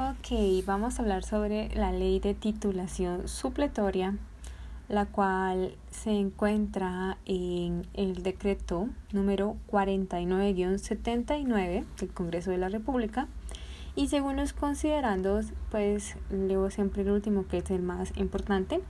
Ok, 0.00 0.28
vamos 0.64 0.96
a 0.96 1.02
hablar 1.02 1.24
sobre 1.24 1.74
la 1.74 1.90
ley 1.90 2.20
de 2.20 2.32
titulación 2.32 3.26
supletoria, 3.26 4.14
la 4.88 5.06
cual 5.06 5.74
se 5.90 6.12
encuentra 6.12 7.18
en 7.26 7.84
el 7.94 8.22
decreto 8.22 8.88
número 9.12 9.56
49-79 9.68 11.84
del 11.98 12.08
Congreso 12.10 12.52
de 12.52 12.58
la 12.58 12.68
República. 12.68 13.26
Y 13.96 14.06
según 14.06 14.36
los 14.36 14.52
considerandos, 14.52 15.46
pues 15.72 16.14
leo 16.30 16.70
siempre 16.70 17.02
el 17.02 17.10
último 17.10 17.48
que 17.48 17.58
es 17.58 17.68
el 17.72 17.82
más 17.82 18.16
importante, 18.16 18.80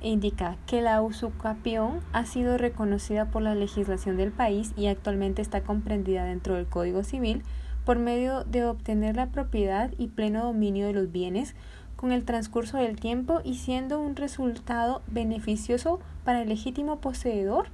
indica 0.00 0.56
que 0.66 0.80
la 0.80 1.02
usucapión 1.02 2.00
ha 2.14 2.24
sido 2.24 2.56
reconocida 2.56 3.26
por 3.26 3.42
la 3.42 3.54
legislación 3.54 4.16
del 4.16 4.32
país 4.32 4.72
y 4.78 4.86
actualmente 4.86 5.42
está 5.42 5.62
comprendida 5.62 6.24
dentro 6.24 6.54
del 6.54 6.64
Código 6.64 7.04
Civil 7.04 7.42
por 7.88 7.98
medio 7.98 8.44
de 8.44 8.66
obtener 8.66 9.16
la 9.16 9.28
propiedad 9.28 9.90
y 9.96 10.08
pleno 10.08 10.44
dominio 10.44 10.86
de 10.86 10.92
los 10.92 11.10
bienes 11.10 11.54
con 11.96 12.12
el 12.12 12.26
transcurso 12.26 12.76
del 12.76 13.00
tiempo 13.00 13.40
y 13.44 13.54
siendo 13.54 13.98
un 13.98 14.14
resultado 14.14 15.00
beneficioso 15.06 15.98
para 16.22 16.42
el 16.42 16.50
legítimo 16.50 17.00
poseedor 17.00 17.68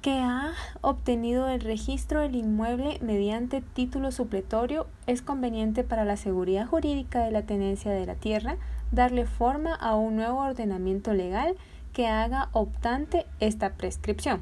que 0.00 0.12
ha 0.12 0.54
obtenido 0.80 1.46
el 1.50 1.60
registro 1.60 2.20
del 2.20 2.36
inmueble 2.36 2.98
mediante 3.02 3.60
título 3.60 4.12
supletorio 4.12 4.86
es 5.06 5.20
conveniente 5.20 5.84
para 5.84 6.06
la 6.06 6.16
seguridad 6.16 6.66
jurídica 6.66 7.22
de 7.22 7.32
la 7.32 7.42
tenencia 7.42 7.92
de 7.92 8.06
la 8.06 8.14
tierra 8.14 8.56
darle 8.92 9.26
forma 9.26 9.74
a 9.74 9.94
un 9.94 10.16
nuevo 10.16 10.40
ordenamiento 10.40 11.12
legal 11.12 11.54
que 11.92 12.06
haga 12.06 12.48
optante 12.52 13.26
esta 13.40 13.74
prescripción. 13.74 14.40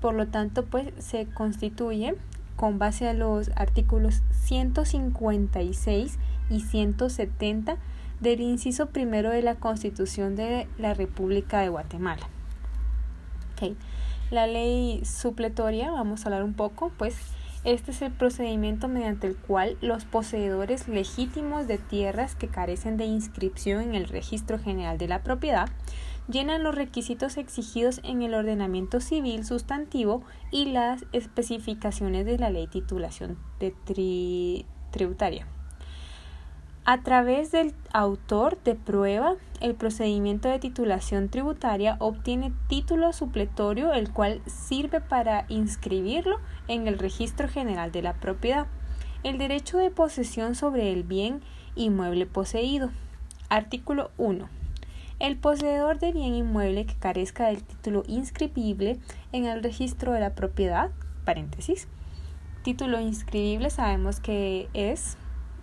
Por 0.00 0.14
lo 0.14 0.28
tanto, 0.28 0.66
pues 0.66 0.92
se 0.98 1.26
constituye 1.26 2.14
con 2.60 2.78
base 2.78 3.08
a 3.08 3.14
los 3.14 3.50
artículos 3.56 4.20
156 4.42 6.18
y 6.50 6.60
170 6.60 7.78
del 8.20 8.42
inciso 8.42 8.90
primero 8.90 9.30
de 9.30 9.40
la 9.40 9.54
Constitución 9.54 10.36
de 10.36 10.68
la 10.76 10.92
República 10.92 11.60
de 11.60 11.70
Guatemala. 11.70 12.28
La 14.30 14.46
ley 14.46 15.02
supletoria, 15.06 15.90
vamos 15.90 16.20
a 16.20 16.24
hablar 16.26 16.44
un 16.44 16.52
poco, 16.52 16.92
pues 16.98 17.16
este 17.64 17.92
es 17.92 18.02
el 18.02 18.12
procedimiento 18.12 18.88
mediante 18.88 19.26
el 19.26 19.36
cual 19.36 19.78
los 19.80 20.04
poseedores 20.04 20.86
legítimos 20.86 21.66
de 21.66 21.78
tierras 21.78 22.34
que 22.34 22.48
carecen 22.48 22.98
de 22.98 23.06
inscripción 23.06 23.80
en 23.80 23.94
el 23.94 24.06
Registro 24.06 24.58
General 24.58 24.98
de 24.98 25.08
la 25.08 25.22
Propiedad 25.22 25.70
llenan 26.30 26.62
los 26.62 26.74
requisitos 26.74 27.36
exigidos 27.36 28.00
en 28.04 28.22
el 28.22 28.34
ordenamiento 28.34 29.00
civil 29.00 29.44
sustantivo 29.44 30.22
y 30.50 30.66
las 30.66 31.04
especificaciones 31.12 32.26
de 32.26 32.38
la 32.38 32.50
ley 32.50 32.66
titulación 32.66 33.38
de 33.58 33.74
tributaria. 34.90 35.46
A 36.84 37.02
través 37.02 37.52
del 37.52 37.74
autor 37.92 38.58
de 38.64 38.74
prueba, 38.74 39.36
el 39.60 39.74
procedimiento 39.74 40.48
de 40.48 40.58
titulación 40.58 41.28
tributaria 41.28 41.96
obtiene 42.00 42.52
título 42.68 43.12
supletorio, 43.12 43.92
el 43.92 44.10
cual 44.12 44.40
sirve 44.46 45.00
para 45.00 45.44
inscribirlo 45.48 46.40
en 46.68 46.88
el 46.88 46.98
registro 46.98 47.48
general 47.48 47.92
de 47.92 48.02
la 48.02 48.14
propiedad. 48.14 48.66
El 49.22 49.36
derecho 49.36 49.76
de 49.78 49.90
posesión 49.90 50.54
sobre 50.54 50.92
el 50.92 51.02
bien 51.04 51.42
inmueble 51.76 52.26
poseído. 52.26 52.90
Artículo 53.50 54.10
1. 54.16 54.59
El 55.20 55.36
poseedor 55.36 55.98
de 55.98 56.12
bien 56.12 56.34
inmueble 56.34 56.86
que 56.86 56.94
carezca 56.94 57.48
del 57.48 57.62
título 57.62 58.04
inscribible 58.06 58.98
en 59.32 59.44
el 59.44 59.62
registro 59.62 60.14
de 60.14 60.20
la 60.20 60.34
propiedad, 60.34 60.92
paréntesis. 61.26 61.88
Título 62.62 62.98
inscribible 63.00 63.68
sabemos 63.68 64.18
que 64.18 64.70
es 64.72 65.18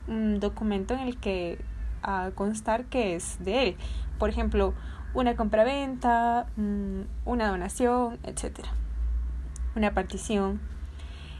un 0.07 0.39
documento 0.39 0.93
en 0.93 0.99
el 0.99 1.17
que 1.17 1.57
a 2.03 2.29
constar 2.35 2.85
que 2.85 3.15
es 3.15 3.43
de 3.43 3.63
él. 3.63 3.77
Por 4.19 4.29
ejemplo, 4.29 4.75
una 5.15 5.35
compraventa, 5.35 6.45
mm, 6.55 7.01
una 7.25 7.49
donación, 7.49 8.19
etc. 8.25 8.59
Una 9.75 9.95
partición. 9.95 10.61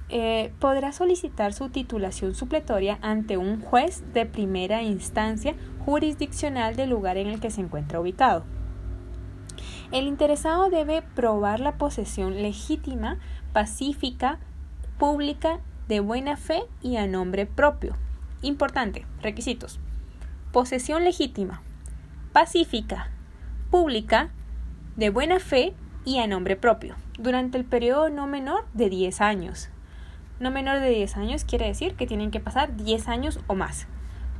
Eh, 0.10 0.54
podrá 0.60 0.94
solicitar 0.94 1.54
su 1.54 1.70
titulación 1.70 2.34
supletoria 2.34 2.98
ante 3.02 3.36
un 3.36 3.60
juez 3.62 4.04
de 4.14 4.26
primera 4.26 4.82
instancia 4.82 5.56
jurisdiccional 5.84 6.78
del 6.78 6.90
lugar 6.90 7.18
en 7.18 7.28
el 7.28 7.42
que 7.42 7.52
se 7.52 7.62
encuentra 7.62 8.00
ubicado. 8.00 8.46
El 9.92 10.08
interesado 10.08 10.70
debe 10.70 11.02
probar 11.02 11.60
la 11.60 11.78
posesión 11.78 12.42
legítima, 12.42 13.20
pacífica, 13.54 14.40
pública, 14.98 15.60
de 15.88 16.00
buena 16.02 16.36
fe 16.36 16.64
y 16.82 16.98
a 16.98 17.08
nombre 17.08 17.46
propio. 17.46 17.96
Importante, 18.42 19.06
requisitos. 19.22 19.80
Posesión 20.52 21.04
legítima, 21.04 21.62
pacífica, 22.34 23.10
pública, 23.72 24.32
de 24.96 25.10
buena 25.10 25.40
fe 25.40 25.74
y 26.06 26.20
a 26.20 26.28
nombre 26.28 26.56
propio, 26.56 26.96
durante 27.18 27.58
el 27.58 27.66
periodo 27.66 28.10
no 28.10 28.28
menor 28.28 28.66
de 28.74 28.90
10 28.90 29.22
años. 29.22 29.70
No 30.40 30.52
menor 30.52 30.80
de 30.80 30.90
10 30.90 31.18
años 31.18 31.46
quiere 31.46 31.68
decir 31.68 31.96
que 31.96 32.06
tienen 32.06 32.32
que 32.32 32.40
pasar 32.40 32.76
10 32.76 33.08
años 33.08 33.40
o 33.48 33.56
más, 33.56 33.88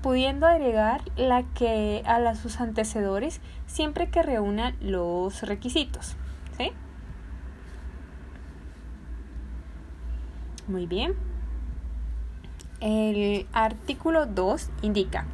pudiendo 0.02 0.46
agregar 0.46 1.02
la 1.16 1.44
que 1.44 2.04
a 2.06 2.36
sus 2.36 2.62
antecedores 2.62 3.42
siempre 3.66 4.10
que 4.10 4.22
reúnan 4.22 4.76
los 4.80 5.42
requisitos. 5.42 6.16
¿Sí? 6.58 6.72
Muy 10.68 10.86
bien. 10.86 11.16
El 12.80 13.48
artículo 13.54 14.28
2 14.28 14.70
indica 14.84 15.26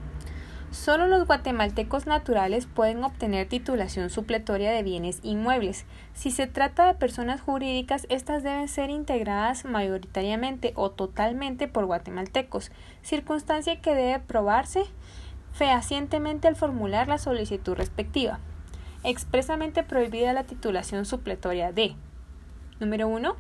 Solo 0.74 1.06
los 1.06 1.28
guatemaltecos 1.28 2.08
naturales 2.08 2.66
pueden 2.66 3.04
obtener 3.04 3.48
titulación 3.48 4.10
supletoria 4.10 4.72
de 4.72 4.82
bienes 4.82 5.20
inmuebles. 5.22 5.86
Si 6.16 6.32
se 6.32 6.48
trata 6.48 6.88
de 6.88 6.96
personas 6.96 7.42
jurídicas, 7.42 8.08
estas 8.10 8.42
deben 8.42 8.68
ser 8.68 8.90
integradas 8.90 9.66
mayoritariamente 9.66 10.74
o 10.76 10.90
totalmente 10.90 11.68
por 11.68 11.86
guatemaltecos, 11.86 12.72
circunstancia 13.04 13.82
que 13.82 13.94
debe 13.94 14.18
probarse 14.18 14.86
fehacientemente 15.52 16.48
al 16.48 16.56
formular 16.56 17.08
la 17.08 17.20
solicitud 17.20 17.76
respectiva. 17.76 18.40
Expresamente 19.04 19.84
prohibida 19.84 20.34
la 20.34 20.46
titulación 20.46 21.06
supletoria 21.06 21.72
de 21.72 21.96
Número 22.80 23.08
1. 23.08 23.36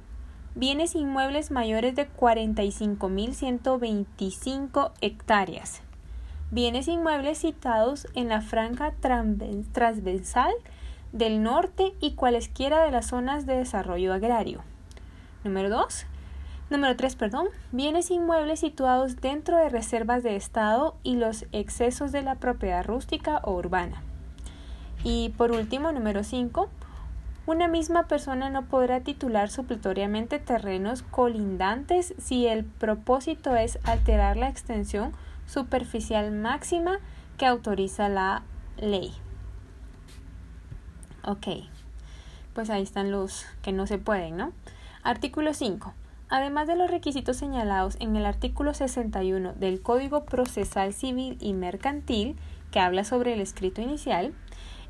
Bienes 0.53 0.93
inmuebles 0.93 1.49
mayores 1.49 1.95
de 1.95 2.07
45.125 2.07 4.91
hectáreas 5.01 5.81
bienes 6.53 6.87
inmuebles 6.87 7.39
citados 7.39 8.05
en 8.13 8.29
la 8.29 8.41
franja 8.41 8.93
transversal 9.71 10.53
del 11.11 11.41
norte 11.41 11.93
y 11.99 12.13
cualesquiera 12.13 12.83
de 12.83 12.91
las 12.91 13.07
zonas 13.07 13.47
de 13.47 13.57
desarrollo 13.57 14.13
agrario. 14.13 14.61
Número 15.43 15.71
2. 15.71 16.05
Número 16.69 16.95
3, 16.95 17.15
perdón. 17.15 17.47
Bienes 17.71 18.11
inmuebles 18.11 18.59
situados 18.59 19.15
dentro 19.15 19.57
de 19.57 19.69
reservas 19.69 20.21
de 20.21 20.35
Estado 20.35 20.95
y 21.01 21.15
los 21.15 21.47
excesos 21.53 22.11
de 22.11 22.21
la 22.21 22.35
propiedad 22.35 22.85
rústica 22.85 23.41
o 23.43 23.53
urbana. 23.53 24.03
Y 25.03 25.29
por 25.29 25.51
último, 25.51 25.91
número 25.91 26.23
5. 26.23 26.69
Una 27.47 27.67
misma 27.67 28.07
persona 28.07 28.51
no 28.51 28.65
podrá 28.65 28.99
titular 28.99 29.49
supletoriamente 29.49 30.37
terrenos 30.37 31.01
colindantes 31.01 32.13
si 32.19 32.45
el 32.45 32.63
propósito 32.63 33.55
es 33.55 33.79
alterar 33.85 34.37
la 34.37 34.49
extensión 34.49 35.13
superficial 35.45 36.31
máxima 36.31 36.99
que 37.37 37.45
autoriza 37.45 38.09
la 38.09 38.43
ley. 38.77 39.13
Ok, 41.25 41.47
pues 42.53 42.69
ahí 42.69 42.83
están 42.83 43.11
los 43.11 43.45
que 43.61 43.71
no 43.71 43.87
se 43.87 43.97
pueden, 43.97 44.37
¿no? 44.37 44.51
Artículo 45.03 45.53
5. 45.53 45.93
Además 46.29 46.67
de 46.67 46.75
los 46.75 46.89
requisitos 46.89 47.37
señalados 47.37 47.95
en 47.99 48.15
el 48.15 48.25
artículo 48.25 48.73
61 48.73 49.53
del 49.53 49.81
Código 49.81 50.25
Procesal 50.25 50.93
Civil 50.93 51.37
y 51.39 51.53
Mercantil, 51.53 52.35
que 52.71 52.79
habla 52.79 53.03
sobre 53.03 53.33
el 53.33 53.41
escrito 53.41 53.81
inicial, 53.81 54.33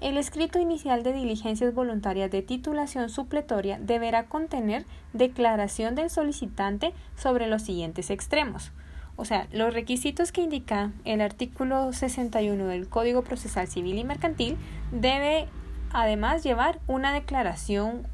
el 0.01 0.17
escrito 0.17 0.59
inicial 0.59 1.03
de 1.03 1.13
diligencias 1.13 1.73
voluntarias 1.73 2.29
de 2.31 2.41
titulación 2.41 3.09
supletoria 3.09 3.79
deberá 3.79 4.25
contener 4.25 4.85
declaración 5.13 5.95
del 5.95 6.09
solicitante 6.09 6.93
sobre 7.15 7.47
los 7.47 7.61
siguientes 7.61 8.09
extremos. 8.09 8.71
O 9.15 9.25
sea, 9.25 9.47
los 9.51 9.73
requisitos 9.73 10.31
que 10.31 10.41
indica 10.41 10.91
el 11.05 11.21
artículo 11.21 11.93
61 11.93 12.65
del 12.65 12.89
Código 12.89 13.21
Procesal 13.21 13.67
Civil 13.67 13.97
y 13.97 14.03
Mercantil 14.03 14.57
debe 14.91 15.47
además 15.91 16.43
llevar 16.43 16.79
una 16.87 17.13
declaración 17.13 18.07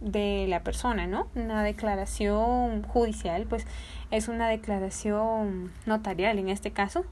de 0.00 0.46
la 0.48 0.62
persona, 0.62 1.06
¿no? 1.06 1.28
Una 1.34 1.62
declaración 1.62 2.82
judicial, 2.82 3.44
pues 3.48 3.66
es 4.10 4.28
una 4.28 4.48
declaración 4.48 5.70
notarial 5.84 6.38
en 6.38 6.48
este 6.48 6.70
caso, 6.70 7.04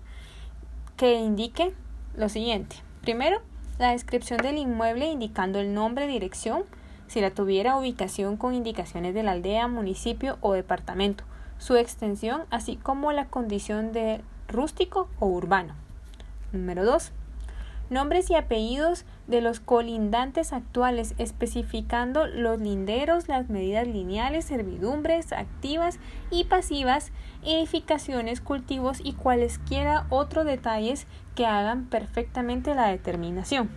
que 0.96 1.14
indique 1.16 1.74
lo 2.16 2.30
siguiente. 2.30 2.76
Primero, 3.02 3.42
la 3.78 3.90
descripción 3.90 4.38
del 4.38 4.56
inmueble 4.56 5.06
indicando 5.06 5.60
el 5.60 5.74
nombre, 5.74 6.06
dirección, 6.06 6.62
si 7.06 7.20
la 7.20 7.30
tuviera 7.30 7.76
ubicación 7.76 8.38
con 8.38 8.54
indicaciones 8.54 9.12
de 9.12 9.22
la 9.22 9.32
aldea, 9.32 9.68
municipio 9.68 10.38
o 10.40 10.54
departamento 10.54 11.24
su 11.58 11.76
extensión, 11.76 12.44
así 12.50 12.76
como 12.76 13.12
la 13.12 13.26
condición 13.26 13.92
de 13.92 14.22
rústico 14.48 15.08
o 15.18 15.26
urbano. 15.26 15.74
Número 16.52 16.84
2. 16.84 17.12
Nombres 17.88 18.30
y 18.30 18.34
apellidos 18.34 19.04
de 19.28 19.40
los 19.40 19.60
colindantes 19.60 20.52
actuales, 20.52 21.14
especificando 21.18 22.26
los 22.26 22.60
linderos, 22.60 23.28
las 23.28 23.48
medidas 23.48 23.86
lineales, 23.86 24.44
servidumbres 24.44 25.32
activas 25.32 26.00
y 26.32 26.44
pasivas, 26.44 27.12
edificaciones, 27.44 28.40
cultivos 28.40 28.98
y 29.04 29.12
cualesquiera 29.12 30.06
otros 30.10 30.46
detalles 30.46 31.06
que 31.36 31.46
hagan 31.46 31.86
perfectamente 31.86 32.74
la 32.74 32.88
determinación. 32.88 33.70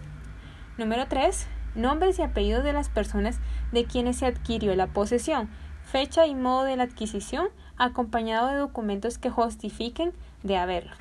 Número 0.79 1.07
3. 1.07 1.47
Nombres 1.75 2.17
y 2.17 2.23
apellidos 2.23 2.63
de 2.63 2.73
las 2.73 2.89
personas 2.89 3.39
de 3.71 3.85
quienes 3.85 4.17
se 4.17 4.25
adquirió 4.25 4.75
la 4.75 4.87
posesión, 4.87 5.49
fecha 5.83 6.25
y 6.25 6.33
modo 6.33 6.63
de 6.63 6.77
la 6.77 6.83
adquisición, 6.83 7.49
acompañado 7.79 8.49
de 8.49 8.57
documentos 8.57 9.17
que 9.17 9.31
justifiquen 9.31 10.13
de 10.43 10.57
haberlo. 10.57 10.93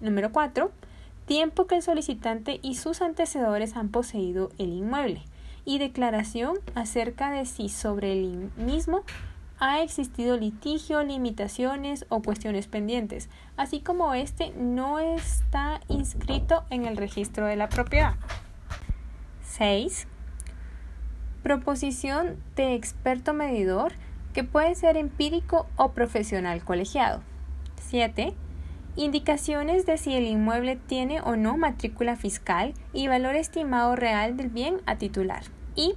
Número 0.00 0.32
4 0.32 0.72
tiempo 1.26 1.66
que 1.66 1.76
el 1.76 1.82
solicitante 1.82 2.58
y 2.62 2.74
sus 2.74 3.00
antecedores 3.00 3.76
han 3.76 3.88
poseído 3.88 4.50
el 4.58 4.72
inmueble 4.72 5.22
y 5.64 5.78
declaración 5.78 6.58
acerca 6.74 7.30
de 7.30 7.46
si 7.46 7.68
sobre 7.68 8.12
el 8.12 8.50
mismo 8.56 9.02
ha 9.58 9.80
existido 9.80 10.36
litigio, 10.36 11.04
limitaciones 11.04 12.04
o 12.08 12.20
cuestiones 12.20 12.66
pendientes, 12.66 13.28
así 13.56 13.80
como 13.80 14.12
este 14.12 14.50
no 14.56 14.98
está 14.98 15.80
inscrito 15.88 16.64
en 16.70 16.84
el 16.84 16.96
registro 16.96 17.46
de 17.46 17.54
la 17.54 17.68
propiedad. 17.68 18.16
6. 19.44 20.08
Proposición 21.44 22.36
de 22.56 22.74
experto 22.74 23.34
medidor 23.34 23.92
que 24.32 24.44
puede 24.44 24.74
ser 24.74 24.96
empírico 24.96 25.66
o 25.76 25.92
profesional 25.92 26.64
colegiado. 26.64 27.22
7 27.80 28.34
Indicaciones 28.94 29.86
de 29.86 29.96
si 29.96 30.14
el 30.14 30.24
inmueble 30.24 30.76
tiene 30.76 31.22
o 31.22 31.34
no 31.34 31.56
matrícula 31.56 32.14
fiscal 32.14 32.74
y 32.92 33.08
valor 33.08 33.36
estimado 33.36 33.96
real 33.96 34.36
del 34.36 34.50
bien 34.50 34.82
a 34.84 34.96
titular. 34.96 35.44
Y 35.74 35.94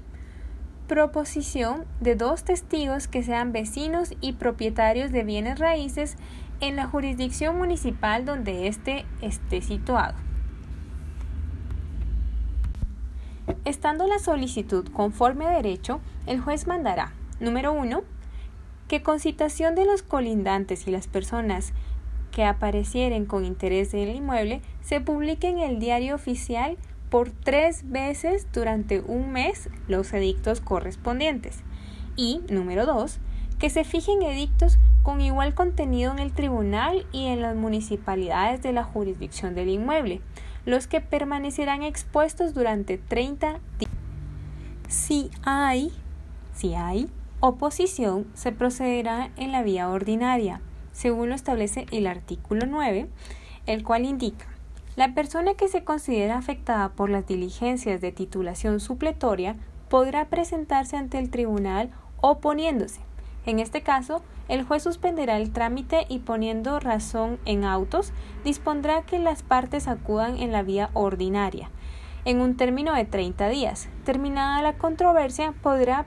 proposición 0.88 1.84
de 2.00 2.16
dos 2.16 2.46
testigos 2.46 3.10
que 3.10 3.22
sean 3.22 3.52
vecinos 3.52 4.14
y 4.22 4.34
propietarios 4.34 5.12
de 5.12 5.24
bienes 5.24 5.60
raíces 5.60 6.16
en 6.62 6.78
la 6.78 6.88
jurisdicción 6.88 7.58
municipal 7.58 8.24
donde 8.24 8.68
éste 8.68 9.06
esté 9.22 9.62
situado. 9.62 10.16
Estando 13.66 14.08
la 14.08 14.20
solicitud 14.20 14.88
conforme 14.94 15.46
a 15.46 15.52
derecho, 15.52 16.00
el 16.28 16.40
juez 16.40 16.66
mandará, 16.66 17.12
número 17.42 17.74
1, 17.74 18.04
que 18.88 19.02
con 19.02 19.20
citación 19.20 19.76
de 19.76 19.86
los 19.86 20.04
colindantes 20.04 20.88
y 20.88 20.92
las 20.92 21.08
personas 21.08 21.74
que 22.32 22.44
aparecieren 22.44 23.26
con 23.26 23.46
interés 23.46 23.94
en 23.94 24.02
el 24.02 24.16
inmueble 24.16 24.62
se 24.82 25.02
publique 25.02 25.48
en 25.48 25.60
el 25.60 25.80
diario 25.80 26.16
oficial 26.16 26.78
por 27.10 27.32
tres 27.32 27.90
veces 27.90 28.48
durante 28.52 29.00
un 29.00 29.32
mes 29.32 29.70
los 29.88 30.12
edictos 30.14 30.60
correspondientes. 30.60 31.64
Y, 32.16 32.42
número 32.50 32.86
dos, 32.86 33.20
que 33.58 33.70
se 33.70 33.84
fijen 33.84 34.22
edictos 34.22 34.78
con 35.02 35.22
igual 35.22 35.54
contenido 35.54 36.12
en 36.12 36.20
el 36.20 36.34
tribunal 36.34 37.06
y 37.12 37.28
en 37.28 37.42
las 37.42 37.56
municipalidades 37.56 38.62
de 38.62 38.74
la 38.74 38.84
jurisdicción 38.84 39.56
del 39.56 39.70
inmueble, 39.70 40.22
los 40.66 40.88
que 40.88 41.00
permanecerán 41.00 41.84
expuestos 41.84 42.54
durante 42.54 42.98
30 42.98 43.60
días. 43.80 43.92
Si 44.88 45.30
hay, 45.44 45.94
si 46.54 46.74
hay 46.74 47.10
oposición, 47.48 48.28
se 48.34 48.52
procederá 48.52 49.32
en 49.38 49.52
la 49.52 49.64
vía 49.64 49.90
ordinaria 49.90 50.62
según 50.96 51.30
lo 51.30 51.36
establece 51.36 51.86
el 51.92 52.08
artículo 52.08 52.66
9, 52.66 53.10
el 53.66 53.84
cual 53.84 54.06
indica 54.06 54.46
la 54.96 55.14
persona 55.14 55.56
que 55.56 55.68
se 55.68 55.84
considera 55.84 56.38
afectada 56.38 56.90
por 56.90 57.10
las 57.10 57.28
diligencias 57.28 58.00
de 58.00 58.14
titulación 58.14 58.80
supletoria 58.80 59.58
podrá 59.90 60.30
presentarse 60.30 60.96
ante 60.96 61.20
el 61.20 61.30
tribunal 61.30 61.92
oponiéndose. 62.22 63.02
En 63.46 63.60
este 63.60 63.82
caso, 63.82 64.22
el 64.48 64.64
juez 64.64 64.84
suspenderá 64.84 65.38
el 65.38 65.52
trámite 65.52 66.06
y 66.08 66.20
poniendo 66.20 66.80
razón 66.80 67.40
en 67.44 67.66
autos, 67.66 68.14
dispondrá 68.46 69.02
que 69.02 69.20
las 69.20 69.44
partes 69.44 69.90
acudan 69.90 70.38
en 70.38 70.54
la 70.54 70.64
vía 70.64 70.90
ordinaria, 70.94 71.70
en 72.26 72.42
un 72.42 72.58
término 72.58 72.94
de 72.94 73.06
30 73.06 73.48
días. 73.50 73.88
Terminada 74.04 74.62
la 74.62 74.74
controversia, 74.74 75.54
podrá 75.62 76.06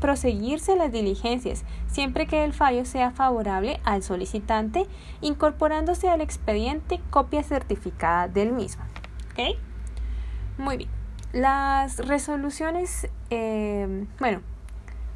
proseguirse 0.00 0.74
las 0.74 0.90
diligencias, 0.90 1.64
siempre 1.86 2.26
que 2.26 2.44
el 2.44 2.54
fallo 2.54 2.84
sea 2.86 3.10
favorable 3.10 3.78
al 3.84 4.02
solicitante, 4.02 4.86
incorporándose 5.20 6.08
al 6.08 6.22
expediente 6.22 7.00
copia 7.10 7.42
certificada 7.42 8.26
del 8.26 8.52
mismo. 8.52 8.82
¿Ok? 9.32 9.56
Muy 10.58 10.78
bien. 10.78 10.90
Las 11.32 11.98
resoluciones, 11.98 13.08
eh, 13.28 14.06
bueno, 14.18 14.40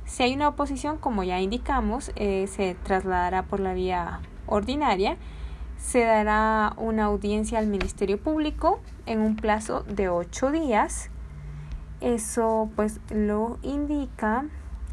si 0.05 0.23
hay 0.23 0.35
una 0.35 0.49
oposición, 0.49 0.99
como 0.99 1.25
ya 1.25 1.41
indicamos, 1.41 2.13
eh, 2.17 2.47
se 2.47 2.77
trasladará 2.85 3.45
por 3.45 3.61
la 3.61 3.73
vía 3.73 4.21
ordinaria 4.47 5.17
se 5.79 6.05
dará 6.05 6.75
una 6.77 7.05
audiencia 7.05 7.59
al 7.59 7.67
Ministerio 7.67 8.19
Público 8.19 8.81
en 9.07 9.21
un 9.21 9.37
plazo 9.37 9.83
de 9.83 10.09
ocho 10.09 10.51
días. 10.51 11.11
Eso 12.01 12.71
pues 12.77 13.01
lo 13.11 13.59
indica 13.63 14.47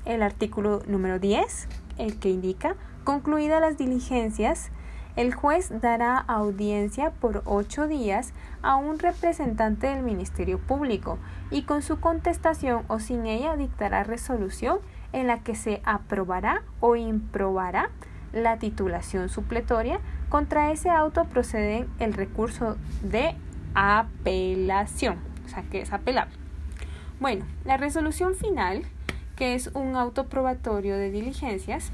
el 0.05 0.21
artículo 0.23 0.81
número 0.87 1.19
10, 1.19 1.67
el 1.97 2.19
que 2.19 2.29
indica, 2.29 2.75
concluidas 3.03 3.61
las 3.61 3.77
diligencias, 3.77 4.71
el 5.17 5.33
juez 5.33 5.81
dará 5.81 6.17
audiencia 6.17 7.11
por 7.11 7.41
ocho 7.45 7.87
días 7.87 8.33
a 8.61 8.75
un 8.75 8.97
representante 8.97 9.87
del 9.87 10.03
Ministerio 10.03 10.57
Público 10.57 11.17
y 11.49 11.63
con 11.63 11.81
su 11.81 11.99
contestación 11.99 12.83
o 12.87 12.99
sin 12.99 13.25
ella 13.25 13.57
dictará 13.57 14.03
resolución 14.03 14.79
en 15.11 15.27
la 15.27 15.39
que 15.39 15.55
se 15.55 15.81
aprobará 15.83 16.63
o 16.79 16.95
improbará 16.95 17.89
la 18.31 18.57
titulación 18.57 19.27
supletoria 19.27 19.99
contra 20.31 20.71
ese 20.71 20.89
auto 20.89 21.25
procede 21.25 21.85
el 21.99 22.13
recurso 22.13 22.77
de 23.03 23.35
apelación, 23.75 25.17
o 25.45 25.49
sea 25.49 25.63
que 25.63 25.81
es 25.81 25.91
apelable. 25.91 26.33
Bueno, 27.19 27.45
la 27.65 27.75
resolución 27.75 28.33
final, 28.33 28.83
que 29.35 29.55
es 29.55 29.67
un 29.73 29.97
auto 29.97 30.27
probatorio 30.27 30.97
de 30.97 31.11
diligencias, 31.11 31.91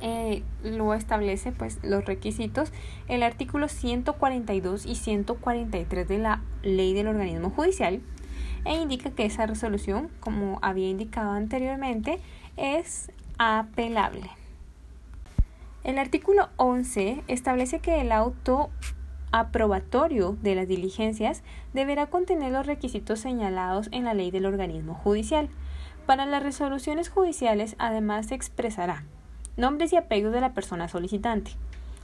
eh, 0.00 0.42
lo 0.62 0.94
establece 0.94 1.52
pues 1.52 1.80
los 1.82 2.04
requisitos 2.04 2.72
el 3.08 3.24
artículo 3.24 3.66
142 3.66 4.86
y 4.86 4.94
143 4.94 6.06
de 6.06 6.18
la 6.18 6.40
ley 6.62 6.94
del 6.94 7.08
organismo 7.08 7.50
judicial 7.50 8.00
e 8.64 8.76
indica 8.76 9.10
que 9.10 9.26
esa 9.26 9.46
resolución, 9.46 10.08
como 10.20 10.60
había 10.62 10.88
indicado 10.88 11.32
anteriormente, 11.32 12.20
es 12.56 13.10
apelable. 13.38 14.37
El 15.88 15.98
artículo 15.98 16.50
11 16.56 17.24
establece 17.28 17.78
que 17.78 18.02
el 18.02 18.12
auto 18.12 18.68
aprobatorio 19.32 20.36
de 20.42 20.54
las 20.54 20.68
diligencias 20.68 21.42
deberá 21.72 22.08
contener 22.08 22.52
los 22.52 22.66
requisitos 22.66 23.20
señalados 23.20 23.88
en 23.90 24.04
la 24.04 24.12
ley 24.12 24.30
del 24.30 24.44
organismo 24.44 24.92
judicial. 24.92 25.48
Para 26.04 26.26
las 26.26 26.42
resoluciones 26.42 27.08
judiciales 27.08 27.74
además 27.78 28.26
se 28.26 28.34
expresará 28.34 29.04
nombres 29.56 29.94
y 29.94 29.96
apellidos 29.96 30.34
de 30.34 30.42
la 30.42 30.52
persona 30.52 30.88
solicitante, 30.88 31.52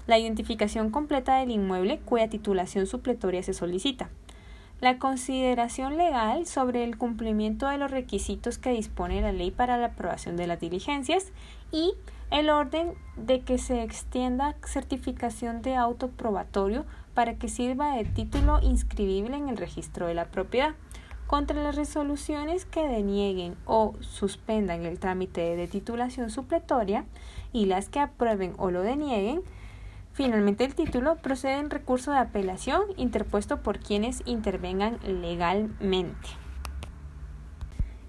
la 0.07 0.19
identificación 0.19 0.89
completa 0.89 1.37
del 1.37 1.51
inmueble 1.51 2.01
cuya 2.07 2.31
titulación 2.31 2.87
supletoria 2.87 3.43
se 3.43 3.53
solicita, 3.53 4.09
la 4.81 4.99
consideración 4.99 5.99
legal 5.99 6.47
sobre 6.47 6.85
el 6.85 6.97
cumplimiento 6.97 7.69
de 7.69 7.77
los 7.77 7.91
requisitos 7.91 8.57
que 8.57 8.71
dispone 8.71 9.21
la 9.21 9.33
ley 9.33 9.51
para 9.51 9.77
la 9.77 9.89
aprobación 9.89 10.39
de 10.39 10.47
las 10.47 10.59
diligencias 10.59 11.33
y 11.71 11.93
el 12.31 12.51
orden 12.51 12.95
de 13.17 13.41
que 13.43 13.59
se 13.59 13.83
extienda 13.83 14.57
certificación 14.65 15.63
de 15.63 15.77
auto 15.77 16.09
probatorio 16.09 16.85
para 17.15 17.35
que 17.35 17.49
sirva 17.49 17.97
de 17.97 18.05
título 18.05 18.61
inscribible 18.61 19.37
en 19.37 19.49
el 19.49 19.57
registro 19.57 20.07
de 20.07 20.15
la 20.15 20.27
propiedad. 20.27 20.75
Contra 21.27 21.63
las 21.63 21.77
resoluciones 21.77 22.67
que 22.67 22.87
denieguen 22.87 23.57
o 23.65 23.95
suspendan 24.01 24.85
el 24.85 24.99
trámite 24.99 25.57
de 25.57 25.67
titulación 25.67 26.31
supletoria 26.31 27.07
y 27.53 27.67
las 27.67 27.89
que 27.89 28.01
aprueben 28.01 28.55
o 28.59 28.71
lo 28.71 28.83
denieguen, 28.83 29.43
finalmente 30.13 30.65
el 30.65 30.75
título 30.75 31.17
procede 31.17 31.59
en 31.59 31.71
recurso 31.71 32.13
de 32.13 32.19
apelación 32.19 32.83
interpuesto 32.97 33.63
por 33.63 33.79
quienes 33.79 34.23
intervengan 34.27 34.99
legalmente. 35.03 36.44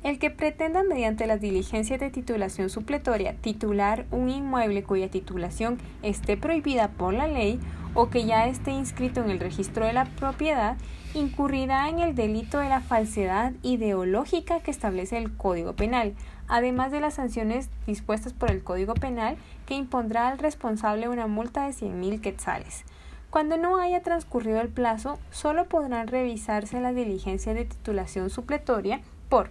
El 0.05 0.19
que 0.19 0.29
pretenda 0.29 0.83
mediante 0.83 1.25
las 1.25 1.41
diligencias 1.41 1.99
de 1.99 2.11
titulación 2.11 2.69
supletoria 2.69 3.33
titular 3.41 4.05
un 4.11 4.29
inmueble 4.29 4.83
cuya 4.83 5.09
titulación 5.09 5.79
esté 6.03 6.37
prohibida 6.37 6.89
por 6.89 7.15
la 7.15 7.25
ley 7.25 7.59
o 7.95 8.11
que 8.11 8.23
ya 8.23 8.45
esté 8.45 8.69
inscrito 8.69 9.23
en 9.23 9.31
el 9.31 9.39
registro 9.39 9.83
de 9.83 9.93
la 9.93 10.05
propiedad, 10.05 10.77
incurrirá 11.15 11.89
en 11.89 11.97
el 11.97 12.13
delito 12.13 12.59
de 12.59 12.69
la 12.69 12.81
falsedad 12.81 13.53
ideológica 13.63 14.59
que 14.59 14.69
establece 14.69 15.17
el 15.17 15.35
Código 15.35 15.73
Penal, 15.73 16.13
además 16.47 16.91
de 16.91 16.99
las 16.99 17.15
sanciones 17.15 17.71
dispuestas 17.87 18.31
por 18.31 18.51
el 18.51 18.61
Código 18.61 18.93
Penal 18.93 19.37
que 19.65 19.73
impondrá 19.73 20.27
al 20.27 20.37
responsable 20.37 21.09
una 21.09 21.25
multa 21.25 21.65
de 21.65 21.73
100.000 21.73 22.21
quetzales. 22.21 22.85
Cuando 23.31 23.57
no 23.57 23.77
haya 23.77 24.03
transcurrido 24.03 24.61
el 24.61 24.69
plazo, 24.69 25.17
solo 25.31 25.65
podrán 25.65 26.07
revisarse 26.09 26.79
las 26.79 26.93
diligencias 26.93 27.55
de 27.55 27.65
titulación 27.65 28.29
supletoria 28.29 29.01
por 29.29 29.49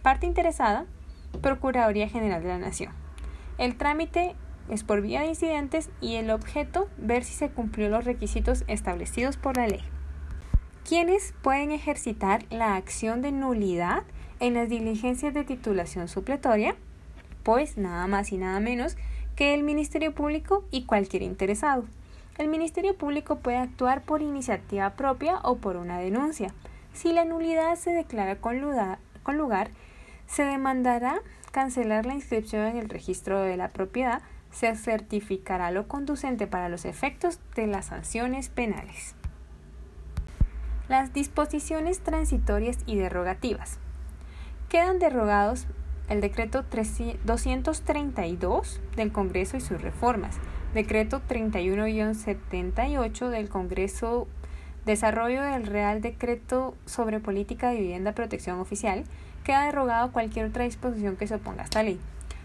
parte 0.00 0.26
interesada, 0.26 0.86
Procuraduría 1.42 2.08
General 2.08 2.42
de 2.42 2.48
la 2.48 2.58
Nación. 2.58 2.92
El 3.58 3.76
trámite 3.76 4.34
es 4.68 4.84
por 4.84 5.00
vía 5.00 5.20
de 5.20 5.28
incidentes 5.28 5.90
y 6.00 6.16
el 6.16 6.30
objeto 6.30 6.88
ver 6.96 7.24
si 7.24 7.34
se 7.34 7.50
cumplió 7.50 7.88
los 7.88 8.04
requisitos 8.04 8.64
establecidos 8.68 9.36
por 9.36 9.56
la 9.56 9.66
ley. 9.66 9.82
¿Quiénes 10.88 11.34
pueden 11.42 11.70
ejercitar 11.70 12.44
la 12.50 12.76
acción 12.76 13.22
de 13.22 13.32
nulidad 13.32 14.02
en 14.40 14.54
las 14.54 14.68
diligencias 14.68 15.34
de 15.34 15.44
titulación 15.44 16.08
supletoria? 16.08 16.74
Pues 17.42 17.76
nada 17.76 18.06
más 18.06 18.32
y 18.32 18.38
nada 18.38 18.60
menos 18.60 18.96
que 19.36 19.54
el 19.54 19.62
Ministerio 19.62 20.14
Público 20.14 20.64
y 20.70 20.84
cualquier 20.84 21.22
interesado. 21.22 21.84
El 22.38 22.48
Ministerio 22.48 22.96
Público 22.96 23.36
puede 23.36 23.58
actuar 23.58 24.02
por 24.02 24.22
iniciativa 24.22 24.90
propia 24.90 25.38
o 25.42 25.56
por 25.56 25.76
una 25.76 25.98
denuncia. 25.98 26.54
Si 26.92 27.12
la 27.12 27.24
nulidad 27.24 27.76
se 27.76 27.92
declara 27.92 28.40
con 28.40 28.60
lugar, 28.60 29.70
se 30.30 30.44
demandará 30.44 31.20
cancelar 31.50 32.06
la 32.06 32.14
inscripción 32.14 32.64
en 32.66 32.76
el 32.76 32.88
registro 32.88 33.40
de 33.40 33.56
la 33.56 33.70
propiedad, 33.70 34.22
se 34.52 34.76
certificará 34.76 35.72
lo 35.72 35.88
conducente 35.88 36.46
para 36.46 36.68
los 36.68 36.84
efectos 36.84 37.40
de 37.56 37.66
las 37.66 37.86
sanciones 37.86 38.48
penales. 38.48 39.16
Las 40.88 41.12
disposiciones 41.12 41.98
transitorias 42.00 42.78
y 42.86 42.94
derogativas. 42.96 43.78
Quedan 44.68 45.00
derogados 45.00 45.66
el 46.08 46.20
decreto 46.20 46.64
232 47.24 48.80
del 48.96 49.12
Congreso 49.12 49.56
y 49.56 49.60
sus 49.60 49.82
reformas, 49.82 50.38
decreto 50.74 51.22
31-78 51.28 53.28
del 53.28 53.48
Congreso, 53.48 54.28
desarrollo 54.84 55.42
del 55.42 55.66
Real 55.66 56.00
Decreto 56.00 56.74
sobre 56.86 57.20
Política 57.20 57.70
de 57.70 57.80
Vivienda 57.80 58.12
Protección 58.12 58.60
Oficial, 58.60 59.04
queda 59.44 59.66
derogado 59.66 60.12
cualquier 60.12 60.46
otra 60.46 60.64
disposición 60.64 61.16
que 61.16 61.26
se 61.26 61.34
oponga 61.34 61.62
a 61.62 61.64
esta 61.64 61.82
ley. 61.82 61.98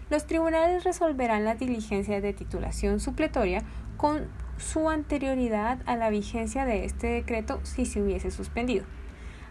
Los 0.08 0.26
tribunales 0.26 0.84
resolverán 0.84 1.44
las 1.44 1.58
diligencias 1.58 2.22
de 2.22 2.32
titulación 2.32 3.00
supletoria 3.00 3.62
con 3.96 4.26
su 4.58 4.88
anterioridad 4.88 5.78
a 5.86 5.96
la 5.96 6.10
vigencia 6.10 6.64
de 6.64 6.84
este 6.84 7.08
decreto 7.08 7.60
si 7.64 7.86
se 7.86 8.00
hubiese 8.00 8.30
suspendido. 8.30 8.84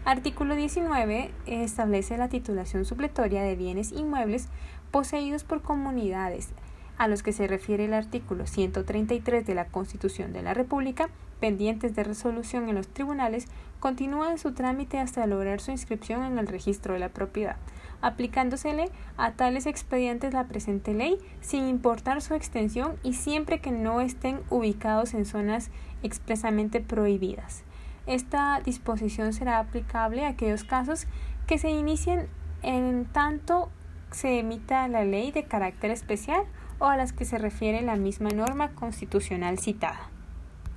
Artículo 0.04 0.54
19 0.54 1.30
establece 1.46 2.16
la 2.16 2.28
titulación 2.28 2.84
supletoria 2.84 3.42
de 3.42 3.56
bienes 3.56 3.92
inmuebles 3.92 4.48
poseídos 4.90 5.44
por 5.44 5.62
comunidades, 5.62 6.50
a 6.96 7.08
los 7.08 7.22
que 7.22 7.32
se 7.32 7.46
refiere 7.46 7.84
el 7.84 7.92
artículo 7.92 8.46
133 8.46 9.44
de 9.44 9.54
la 9.54 9.66
Constitución 9.66 10.32
de 10.32 10.42
la 10.42 10.54
República, 10.54 11.10
pendientes 11.40 11.94
de 11.94 12.04
resolución 12.04 12.68
en 12.68 12.74
los 12.74 12.88
tribunales, 12.88 13.46
continúan 13.80 14.38
su 14.38 14.52
trámite 14.52 14.98
hasta 14.98 15.26
lograr 15.26 15.60
su 15.60 15.70
inscripción 15.70 16.22
en 16.24 16.38
el 16.38 16.46
registro 16.46 16.94
de 16.94 17.00
la 17.00 17.10
propiedad, 17.10 17.56
aplicándosele 18.00 18.90
a 19.16 19.32
tales 19.32 19.66
expedientes 19.66 20.32
la 20.32 20.48
presente 20.48 20.94
ley 20.94 21.18
sin 21.40 21.66
importar 21.68 22.22
su 22.22 22.34
extensión 22.34 22.96
y 23.02 23.14
siempre 23.14 23.60
que 23.60 23.70
no 23.70 24.00
estén 24.00 24.40
ubicados 24.50 25.14
en 25.14 25.26
zonas 25.26 25.70
expresamente 26.02 26.80
prohibidas. 26.80 27.64
Esta 28.06 28.60
disposición 28.60 29.32
será 29.32 29.58
aplicable 29.58 30.24
a 30.24 30.28
aquellos 30.28 30.64
casos 30.64 31.06
que 31.46 31.58
se 31.58 31.70
inicien 31.70 32.28
en 32.62 33.06
tanto 33.06 33.70
se 34.10 34.38
emita 34.38 34.88
la 34.88 35.04
ley 35.04 35.32
de 35.32 35.44
carácter 35.44 35.90
especial 35.90 36.44
o 36.78 36.86
a 36.86 36.96
las 36.96 37.12
que 37.12 37.24
se 37.24 37.38
refiere 37.38 37.82
la 37.82 37.96
misma 37.96 38.30
norma 38.30 38.72
constitucional 38.72 39.58
citada. 39.58 40.10